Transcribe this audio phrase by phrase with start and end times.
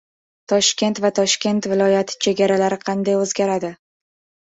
[0.53, 3.77] Toshkent va Toshkent viloyati chegaralari qanday o‘zgaradi